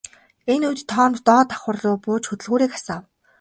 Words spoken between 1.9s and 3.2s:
бууж хөдөлгүүрийг асаав.